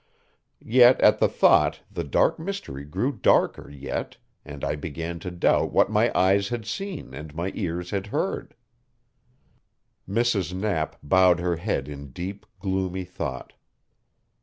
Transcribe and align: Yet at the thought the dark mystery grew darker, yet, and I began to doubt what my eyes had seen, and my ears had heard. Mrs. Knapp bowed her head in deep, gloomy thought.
Yet 0.65 0.99
at 0.99 1.19
the 1.19 1.27
thought 1.27 1.81
the 1.91 2.03
dark 2.03 2.39
mystery 2.39 2.85
grew 2.85 3.11
darker, 3.11 3.69
yet, 3.69 4.17
and 4.43 4.63
I 4.63 4.75
began 4.75 5.19
to 5.19 5.29
doubt 5.29 5.71
what 5.71 5.91
my 5.91 6.11
eyes 6.17 6.47
had 6.49 6.65
seen, 6.65 7.13
and 7.13 7.35
my 7.35 7.51
ears 7.53 7.91
had 7.91 8.07
heard. 8.07 8.55
Mrs. 10.09 10.55
Knapp 10.55 10.95
bowed 11.03 11.39
her 11.39 11.57
head 11.57 11.87
in 11.87 12.09
deep, 12.09 12.47
gloomy 12.59 13.05
thought. 13.05 13.53